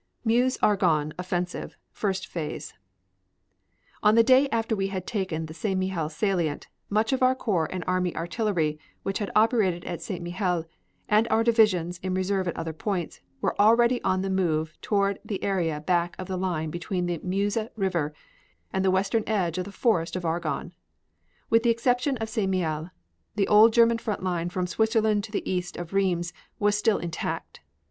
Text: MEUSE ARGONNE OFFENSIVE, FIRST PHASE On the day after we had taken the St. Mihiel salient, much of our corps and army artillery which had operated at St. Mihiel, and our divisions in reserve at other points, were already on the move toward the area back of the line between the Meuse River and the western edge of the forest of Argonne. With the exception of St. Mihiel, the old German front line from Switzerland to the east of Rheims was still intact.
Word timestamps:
MEUSE 0.25 0.57
ARGONNE 0.63 1.13
OFFENSIVE, 1.19 1.77
FIRST 1.91 2.25
PHASE 2.25 2.73
On 4.01 4.15
the 4.15 4.23
day 4.23 4.49
after 4.51 4.75
we 4.75 4.87
had 4.87 5.05
taken 5.05 5.45
the 5.45 5.53
St. 5.53 5.79
Mihiel 5.79 6.09
salient, 6.09 6.67
much 6.89 7.13
of 7.13 7.21
our 7.21 7.35
corps 7.35 7.69
and 7.71 7.83
army 7.85 8.15
artillery 8.15 8.79
which 9.03 9.19
had 9.19 9.29
operated 9.35 9.85
at 9.85 10.01
St. 10.01 10.23
Mihiel, 10.23 10.65
and 11.07 11.27
our 11.27 11.43
divisions 11.43 11.99
in 12.01 12.15
reserve 12.15 12.47
at 12.47 12.57
other 12.57 12.73
points, 12.73 13.21
were 13.41 13.55
already 13.61 14.01
on 14.03 14.23
the 14.23 14.31
move 14.31 14.75
toward 14.81 15.19
the 15.23 15.43
area 15.43 15.79
back 15.79 16.15
of 16.17 16.27
the 16.27 16.35
line 16.35 16.71
between 16.71 17.05
the 17.05 17.19
Meuse 17.23 17.59
River 17.75 18.11
and 18.73 18.83
the 18.83 18.89
western 18.89 19.23
edge 19.27 19.59
of 19.59 19.65
the 19.65 19.71
forest 19.71 20.15
of 20.15 20.25
Argonne. 20.25 20.71
With 21.51 21.61
the 21.61 21.69
exception 21.69 22.17
of 22.17 22.27
St. 22.29 22.51
Mihiel, 22.51 22.89
the 23.35 23.47
old 23.47 23.71
German 23.71 23.99
front 23.99 24.23
line 24.23 24.49
from 24.49 24.65
Switzerland 24.65 25.23
to 25.25 25.31
the 25.31 25.47
east 25.47 25.77
of 25.77 25.93
Rheims 25.93 26.33
was 26.57 26.75
still 26.75 26.97
intact. 26.97 27.59